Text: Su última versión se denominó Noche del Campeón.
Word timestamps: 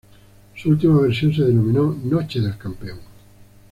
Su 0.55 0.69
última 0.69 0.99
versión 0.99 1.31
se 1.31 1.43
denominó 1.43 1.95
Noche 2.05 2.39
del 2.41 2.57
Campeón. 2.57 2.97